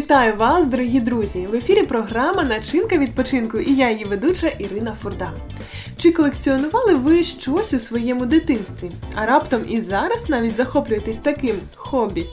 Вітаю 0.00 0.36
вас, 0.36 0.66
дорогі 0.66 1.00
друзі! 1.00 1.46
В 1.46 1.54
ефірі 1.54 1.82
програма 1.82 2.44
Начинка 2.44 2.98
відпочинку 2.98 3.58
і 3.58 3.74
я 3.74 3.90
її 3.90 4.04
ведуча 4.04 4.46
Ірина 4.46 4.96
Фурда. 5.02 5.32
Чи 5.96 6.12
колекціонували 6.12 6.94
ви 6.94 7.24
щось 7.24 7.72
у 7.72 7.78
своєму 7.78 8.26
дитинстві? 8.26 8.90
А 9.14 9.26
раптом 9.26 9.60
і 9.68 9.80
зараз 9.80 10.28
навіть 10.28 10.56
захоплюєтесь 10.56 11.16
таким 11.16 11.56
хобі? 11.74 12.26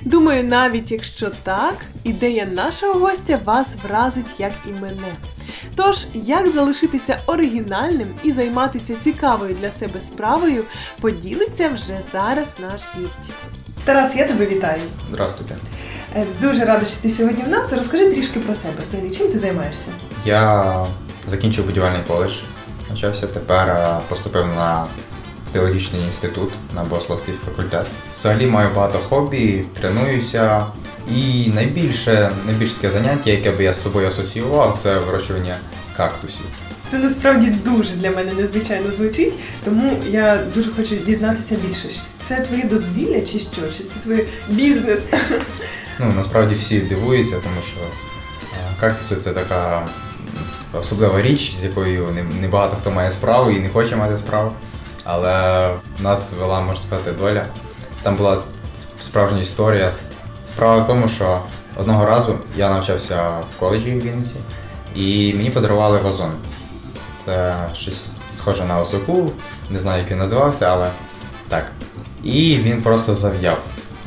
Думаю, 0.00 0.44
навіть 0.44 0.92
якщо 0.92 1.30
так, 1.42 1.74
ідея 2.04 2.46
нашого 2.46 2.94
гостя 2.94 3.40
вас 3.44 3.68
вразить, 3.84 4.34
як 4.38 4.52
і 4.70 4.72
мене. 4.80 5.12
Тож, 5.74 6.06
як 6.14 6.48
залишитися 6.48 7.20
оригінальним 7.26 8.08
і 8.24 8.32
займатися 8.32 8.96
цікавою 9.00 9.56
для 9.60 9.70
себе 9.70 10.00
справою, 10.00 10.64
поділиться 11.00 11.68
вже 11.68 11.98
зараз 12.12 12.54
наш 12.58 12.80
гість. 12.98 13.32
Тарас, 13.84 14.16
я 14.16 14.26
тебе 14.26 14.46
вітаю. 14.46 14.82
Здравствуйте. 15.10 15.56
Е, 16.16 16.24
Дуже 16.40 16.64
рада, 16.64 16.86
що 16.86 17.02
ти 17.02 17.10
сьогодні 17.10 17.42
в 17.44 17.48
нас. 17.48 17.72
Розкажи 17.72 18.10
трішки 18.10 18.40
про 18.40 18.54
себе. 18.54 18.74
Взагалі, 18.84 19.10
чим 19.10 19.28
ти 19.28 19.38
займаєшся? 19.38 19.88
Я 20.24 20.64
закінчив 21.28 21.66
будівельний 21.66 22.00
коледж, 22.08 22.32
навчався 22.88 23.26
тепер 23.26 23.68
е, 23.68 23.98
поступив 24.08 24.46
на 24.46 24.86
теологічний 25.52 26.02
інститут 26.02 26.52
на 26.74 26.84
богословський 26.84 27.34
факультет. 27.44 27.86
Взагалі 28.20 28.46
маю 28.46 28.68
багато 28.74 28.98
хобі, 28.98 29.64
тренуюся. 29.80 30.66
І 31.16 31.50
найбільше, 31.54 32.30
найбільше 32.46 32.74
таке 32.74 32.90
заняття, 32.90 33.30
яке 33.30 33.50
би 33.50 33.64
я 33.64 33.72
з 33.72 33.82
собою 33.82 34.08
асоціював, 34.08 34.78
це 34.82 34.98
вирощування 34.98 35.56
кактусів. 35.96 36.46
Це 36.90 36.98
насправді 36.98 37.46
дуже 37.46 37.96
для 37.96 38.10
мене 38.10 38.32
незвичайно 38.32 38.92
звучить, 38.92 39.34
тому 39.64 39.92
я 40.10 40.40
дуже 40.54 40.70
хочу 40.72 40.96
дізнатися 40.96 41.56
більше. 41.56 41.88
Це 42.18 42.40
твоє 42.40 42.64
дозвілля 42.64 43.20
чи 43.20 43.38
що? 43.38 43.62
Чи 43.78 43.84
це 43.84 44.00
твій 44.00 44.26
бізнес? 44.48 45.08
Ну, 46.00 46.12
насправді 46.16 46.54
всі 46.54 46.78
дивуються, 46.80 47.34
тому 47.34 47.62
що 47.62 47.80
кактуси 48.80 49.16
це 49.16 49.32
така 49.32 49.86
особлива 50.72 51.22
річ, 51.22 51.54
з 51.60 51.64
якою 51.64 52.08
небагато 52.40 52.76
хто 52.76 52.90
має 52.90 53.10
справу 53.10 53.50
і 53.50 53.60
не 53.60 53.68
хоче 53.68 53.96
мати 53.96 54.16
справу. 54.16 54.52
Але 55.04 55.70
нас 56.00 56.32
вела, 56.32 56.60
можна 56.60 56.82
сказати, 56.82 57.12
доля. 57.12 57.44
Там 58.02 58.16
була 58.16 58.42
справжня 59.00 59.40
історія. 59.40 59.92
Справа 60.44 60.82
в 60.82 60.86
тому, 60.86 61.08
що 61.08 61.40
одного 61.76 62.06
разу 62.06 62.38
я 62.56 62.70
навчався 62.70 63.28
в 63.30 63.58
коледжі 63.58 63.90
в 63.90 64.04
Вінниці, 64.04 64.36
і 64.94 65.34
мені 65.36 65.50
подарували 65.50 65.98
вазон. 65.98 66.30
Це 67.28 67.54
щось 67.76 68.16
схоже 68.30 68.64
на 68.64 68.80
осоку, 68.80 69.32
не 69.70 69.78
знаю, 69.78 70.02
як 70.02 70.10
він 70.10 70.18
називався, 70.18 70.66
але 70.66 70.90
так. 71.48 71.66
І 72.24 72.56
він 72.62 72.82
просто 72.82 73.14
зав'яв. 73.14 73.58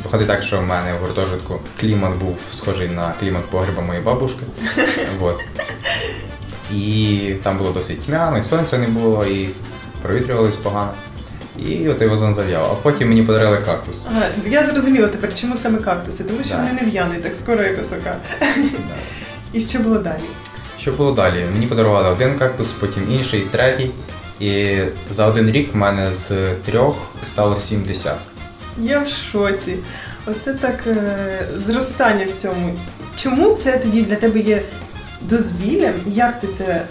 Виходить 0.03 0.27
так, 0.27 0.43
що 0.43 0.59
в 0.59 0.63
мене 0.65 0.93
в 0.93 1.01
гуртожитку 1.01 1.59
клімат 1.79 2.15
був 2.15 2.37
схожий 2.53 2.87
на 2.89 3.11
клімат 3.19 3.45
погреба 3.45 3.81
моєї 3.81 4.05
бабушки. 4.05 4.39
Вот. 5.19 5.39
І 6.73 7.33
там 7.43 7.57
було 7.57 7.71
досить 7.71 8.01
тьмяно, 8.05 8.37
і 8.37 8.41
сонця 8.43 8.77
не 8.77 8.87
було, 8.87 9.25
і 9.25 9.49
провітрювалось 10.01 10.55
погано. 10.57 10.93
І 11.59 11.89
от 11.89 12.01
вазон 12.01 12.33
зав'яв. 12.33 12.63
А 12.71 12.75
потім 12.75 13.09
мені 13.09 13.23
подарили 13.23 13.57
кактус. 13.57 14.05
Ага, 14.09 14.25
я 14.47 14.65
зрозуміла 14.67 15.07
тепер, 15.07 15.35
чому 15.35 15.57
саме 15.57 15.77
кактуси, 15.79 16.23
тому 16.23 16.39
що 16.43 16.53
Да. 16.55 16.57
вони 16.57 16.71
не 16.81 16.87
в'януть 16.89 17.23
так 17.23 17.35
скоро, 17.35 17.63
як 17.63 17.81
осока. 17.81 18.17
Да. 18.39 18.95
І 19.53 19.61
що 19.61 19.79
було 19.79 19.97
далі? 19.97 20.21
Що 20.81 20.91
було 20.91 21.11
далі? 21.11 21.45
Мені 21.53 21.67
подарували 21.67 22.09
один 22.09 22.37
кактус, 22.37 22.71
потім 22.71 23.11
інший, 23.11 23.41
третій. 23.41 23.89
І 24.39 24.79
за 25.11 25.27
один 25.27 25.51
рік 25.51 25.73
в 25.73 25.77
мене 25.77 26.11
з 26.11 26.55
трьох 26.55 26.95
стало 27.25 27.55
70. 27.55 28.15
Я 28.77 28.99
в 28.99 29.09
шоці. 29.09 29.75
Оце 30.25 30.53
так 30.53 30.87
е, 30.87 31.47
зростання 31.55 32.25
в 32.25 32.41
цьому. 32.41 32.79
Чому 33.15 33.53
це 33.53 33.77
тоді 33.77 34.01
для 34.01 34.15
тебе 34.15 34.39
є 34.39 34.63
дозвіллям? 35.21 35.93
Як 36.07 36.39
ти 36.39 36.47
це 36.47 36.85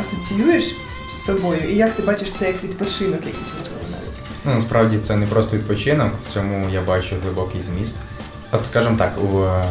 асоціюєш 0.00 0.76
з 1.10 1.24
собою? 1.24 1.60
І 1.70 1.74
як 1.74 1.90
ти 1.90 2.02
бачиш 2.02 2.32
це 2.32 2.46
як 2.46 2.64
відпочинок 2.64 3.20
якийсь 3.26 3.52
можливо 3.58 3.84
навіть? 3.90 4.18
Ну, 4.44 4.54
насправді 4.54 4.98
це 4.98 5.16
не 5.16 5.26
просто 5.26 5.56
відпочинок, 5.56 6.12
в 6.28 6.32
цьому 6.32 6.68
я 6.70 6.80
бачу 6.80 7.16
глибокий 7.24 7.60
зміст. 7.60 7.96
От, 8.52 8.66
скажімо 8.66 8.96
так, 8.98 9.12
у 9.24 9.42
е, 9.42 9.64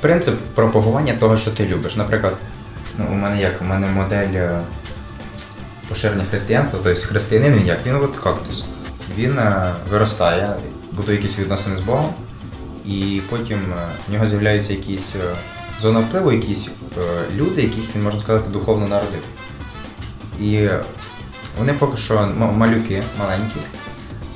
принцип 0.00 0.34
пропагування 0.54 1.14
того, 1.20 1.36
що 1.36 1.50
ти 1.50 1.66
любиш. 1.66 1.96
Наприклад, 1.96 2.36
ну, 2.98 3.06
у 3.12 3.14
мене 3.14 3.40
як, 3.40 3.62
у 3.62 3.64
мене 3.64 3.86
модель 3.86 4.34
е, 4.34 4.60
поширення 5.88 6.24
християнства, 6.30 6.80
тобто 6.84 7.00
християнин 7.00 7.54
він 7.54 7.66
як, 7.66 7.86
він 7.86 7.94
от 7.94 8.16
кактус. 8.16 8.64
Він 9.16 9.38
е, 9.38 9.74
виростає, 9.90 10.56
будує 10.92 11.16
якісь 11.16 11.38
відносини 11.38 11.76
з 11.76 11.80
Богом, 11.80 12.14
і 12.86 13.20
потім 13.30 13.58
е, 13.58 13.88
в 14.08 14.12
нього 14.12 14.26
з'являються 14.26 14.72
якісь 14.72 15.14
зона 15.80 16.00
впливу, 16.00 16.32
якісь 16.32 16.68
люди, 17.36 17.62
яких 17.62 17.96
він, 17.96 18.02
можна 18.02 18.20
сказати, 18.20 18.50
духовно 18.50 18.88
народив. 18.88 19.22
І 20.40 20.68
вони 21.58 21.72
поки 21.72 21.96
що 21.96 22.28
малюки, 22.36 23.02
маленькі. 23.18 23.60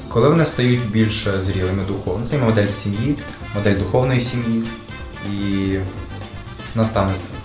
Коли 0.09 0.29
вони 0.29 0.45
стають 0.45 0.91
більш 0.91 1.29
зрілими 1.41 1.85
духовно, 1.85 2.27
це 2.31 2.39
модель 2.39 2.69
сім'ї, 2.69 3.17
модель 3.55 3.79
духовної 3.79 4.21
сім'ї 4.21 4.65
і 5.33 5.77
наставництва. 6.75 7.40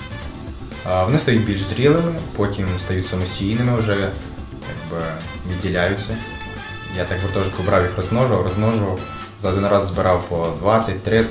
Вони 1.06 1.18
стають 1.20 1.46
більш 1.46 1.62
зрілими, 1.62 2.14
потім 2.36 2.68
стають 2.78 3.08
самостійними, 3.08 3.78
вже 3.78 3.92
якби 3.92 5.04
відділяються. 5.52 6.18
Я 6.98 7.04
так 7.04 7.18
гуртожитку 7.24 7.64
брав 7.64 7.82
їх 7.82 7.98
розмножував, 7.98 8.44
розмножував, 8.44 9.00
за 9.42 9.50
один 9.50 9.68
раз 9.68 9.88
збирав 9.88 10.24
по 10.30 10.48
20-30. 10.64 11.26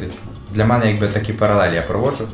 Для 0.51 0.65
мене 0.65 0.91
якби 0.91 1.09
такі 1.09 1.33
паралелі 1.33 1.75
я 1.75 1.83
проводжу. 1.83 2.29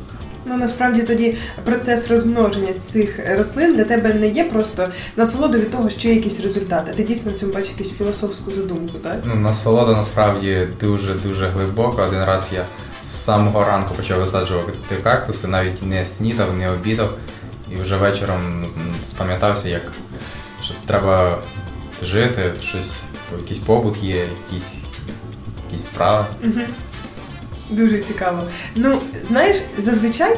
Ну 0.45 0.57
насправді 0.57 1.01
тоді 1.01 1.37
процес 1.63 2.07
розмноження 2.07 2.73
цих 2.79 3.19
рослин 3.37 3.75
для 3.75 3.83
тебе 3.83 4.13
не 4.13 4.27
є 4.27 4.43
просто 4.43 4.89
насолоду 5.15 5.57
від 5.57 5.71
того, 5.71 5.89
що 5.89 6.07
є 6.07 6.15
якісь 6.15 6.39
результати. 6.39 6.91
Ти 6.97 7.03
дійсно 7.03 7.31
в 7.31 7.35
цьому 7.35 7.53
бачиш 7.53 7.71
якусь 7.77 7.97
філософську 7.97 8.51
задумку, 8.51 8.97
так? 8.97 9.17
Ну, 9.25 9.35
насолода 9.35 9.91
насправді 9.91 10.67
дуже-дуже 10.81 11.47
глибока. 11.47 12.03
Один 12.05 12.23
раз 12.23 12.49
я 12.53 12.65
з 13.13 13.23
самого 13.23 13.63
ранку 13.63 13.95
почав 13.95 14.19
висаджувати 14.19 14.95
кактуси, 15.03 15.47
навіть 15.47 15.83
не 15.83 16.05
снідав, 16.05 16.57
не 16.57 16.71
обідав. 16.71 17.17
І 17.71 17.75
вже 17.75 17.95
вечором 17.97 18.65
спам'ятався, 19.03 19.69
як 19.69 19.81
що 20.63 20.73
треба 20.85 21.37
жити, 22.03 22.53
щось, 22.63 23.01
якийсь 23.37 23.59
побут 23.59 24.03
є, 24.03 24.27
якісь, 24.51 24.75
справи. 25.77 26.25
Дуже 27.69 27.99
цікаво. 27.99 28.43
Ну, 28.75 29.01
знаєш, 29.27 29.57
зазвичай 29.77 30.37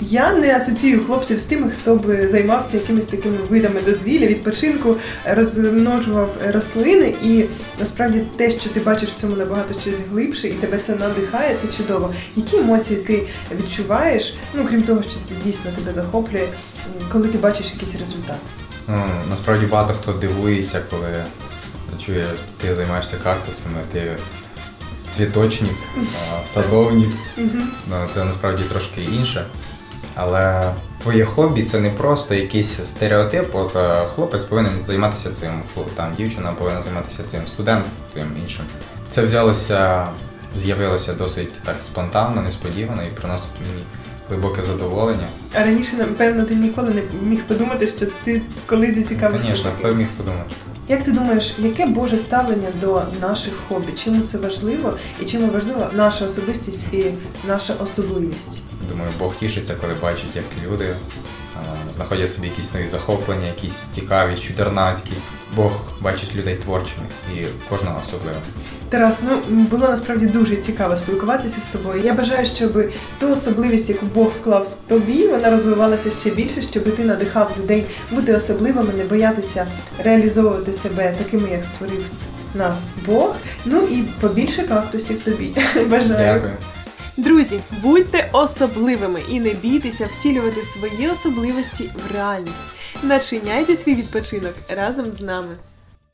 я 0.00 0.32
не 0.32 0.56
асоціюю 0.56 1.04
хлопців 1.04 1.38
з 1.40 1.44
тими, 1.44 1.70
хто 1.70 1.96
би 1.96 2.28
займався 2.28 2.76
якимись 2.76 3.06
такими 3.06 3.36
видами 3.50 3.80
дозвілля, 3.86 4.26
відпочинку, 4.26 4.96
розмножував 5.24 6.36
рослини. 6.46 7.14
І 7.24 7.44
насправді 7.78 8.22
те, 8.36 8.50
що 8.50 8.70
ти 8.70 8.80
бачиш 8.80 9.08
в 9.08 9.14
цьому 9.14 9.36
набагато 9.36 9.80
щось 9.80 9.98
глибше, 10.12 10.48
і 10.48 10.52
тебе 10.52 10.78
це 10.86 10.94
надихає, 10.96 11.56
це 11.62 11.76
чудово. 11.76 12.14
Які 12.36 12.56
емоції 12.56 13.00
ти 13.00 13.28
відчуваєш? 13.58 14.34
Ну 14.54 14.66
крім 14.68 14.82
того, 14.82 15.02
що 15.02 15.10
ти 15.28 15.34
дійсно 15.44 15.70
тебе 15.70 15.92
захоплює, 15.92 16.48
коли 17.12 17.28
ти 17.28 17.38
бачиш 17.38 17.72
якийсь 17.72 18.00
результат. 18.00 18.36
Ну, 18.88 19.02
насправді 19.30 19.66
багато 19.66 19.94
хто 19.94 20.12
дивується, 20.12 20.80
коли 20.90 21.24
чує, 22.06 22.24
ти 22.60 22.74
займаєшся 22.74 23.16
кактусами, 23.24 23.78
ти 23.92 24.16
цвіточник, 25.08 25.74
садовник. 26.44 27.10
Ну, 27.90 27.96
це 28.14 28.24
насправді 28.24 28.62
трошки 28.62 29.00
інше. 29.02 29.46
Але 30.16 30.72
твоє 31.02 31.24
хобі 31.24 31.62
це 31.62 31.80
не 31.80 31.90
просто 31.90 32.34
якийсь 32.34 32.84
стереотип. 32.84 33.54
От 33.54 33.76
е, 33.76 34.06
хлопець 34.14 34.44
повинен 34.44 34.84
займатися 34.84 35.30
цим, 35.30 35.62
там 35.94 36.14
дівчина 36.16 36.52
повинна 36.52 36.82
займатися 36.82 37.22
цим, 37.26 37.46
студент 37.46 37.84
тим 38.14 38.26
іншим. 38.40 38.64
Це 39.10 39.22
взялося, 39.22 40.08
з'явилося 40.56 41.12
досить 41.12 41.62
так 41.62 41.76
спонтанно, 41.80 42.42
несподівано 42.42 43.02
і 43.04 43.10
приносить 43.10 43.54
мені 43.60 43.84
глибоке 44.28 44.62
задоволення. 44.62 45.26
А 45.54 45.58
раніше, 45.58 45.96
напевно, 45.96 46.44
ти 46.44 46.54
ніколи 46.54 46.90
не 46.90 47.02
міг 47.28 47.44
подумати, 47.44 47.86
що 47.86 48.06
ти 48.24 48.42
колись 48.66 48.94
зацікавишся. 48.94 49.48
Звісно, 49.48 49.70
хто 49.78 49.94
міг 49.94 50.08
подумати. 50.08 50.54
Як 50.88 51.04
ти 51.04 51.12
думаєш, 51.12 51.54
яке 51.58 51.86
Боже 51.86 52.18
ставлення 52.18 52.68
до 52.80 53.02
наших 53.20 53.54
хобі? 53.68 53.92
Чому 54.04 54.22
це 54.22 54.38
важливо? 54.38 54.96
І 55.22 55.24
чому 55.24 55.46
важлива 55.46 55.90
наша 55.94 56.24
особистість 56.24 56.92
і 56.92 57.04
наша 57.48 57.74
особливість? 57.74 58.60
Думаю, 58.88 59.10
Бог 59.18 59.36
тішиться, 59.36 59.74
коли 59.80 59.94
бачить, 60.02 60.36
як 60.36 60.44
люди 60.66 60.96
знаходять 61.92 62.32
собі 62.32 62.46
якісь 62.46 62.74
нові 62.74 62.86
захоплення, 62.86 63.46
якісь 63.46 63.74
цікаві, 63.74 64.36
чудернацькі. 64.36 65.12
Бог 65.56 65.72
бачить 66.00 66.36
людей 66.36 66.56
творчими 66.56 67.06
і 67.34 67.44
кожного 67.68 68.00
особливо. 68.02 68.38
Тарас, 68.88 69.18
ну 69.22 69.38
було 69.48 69.88
насправді 69.88 70.26
дуже 70.26 70.56
цікаво 70.56 70.96
спілкуватися 70.96 71.56
з 71.60 71.72
тобою. 71.72 72.02
Я 72.04 72.12
бажаю, 72.14 72.46
щоб 72.46 72.90
ту 73.18 73.30
особливість, 73.30 73.90
яку 73.90 74.06
Бог 74.06 74.26
вклав 74.40 74.62
в 74.62 74.88
тобі, 74.88 75.28
вона 75.28 75.50
розвивалася 75.50 76.10
ще 76.10 76.30
більше, 76.30 76.62
щоб 76.62 76.96
ти 76.96 77.04
надихав 77.04 77.56
людей 77.58 77.84
бути 78.10 78.34
особливими, 78.34 78.92
не 78.96 79.04
боятися 79.04 79.66
реалізовувати 80.04 80.72
себе 80.72 81.14
такими, 81.18 81.48
як 81.50 81.64
створив 81.64 82.04
нас 82.54 82.86
Бог. 83.06 83.34
Ну 83.64 83.80
і 83.80 84.02
побільше 84.20 84.62
кактусів 84.62 85.20
тобі. 85.20 85.56
Бажаю. 85.86 86.34
Дякую. 86.34 86.52
Друзі, 87.16 87.60
будьте 87.82 88.28
особливими 88.32 89.20
і 89.28 89.40
не 89.40 89.50
бійтеся 89.50 90.08
втілювати 90.12 90.60
свої 90.62 91.08
особливості 91.08 91.84
в 91.84 92.14
реальність. 92.14 92.74
Начиняйте 93.02 93.76
свій 93.76 93.94
відпочинок 93.94 94.52
разом 94.68 95.12
з 95.12 95.22
нами. 95.22 95.56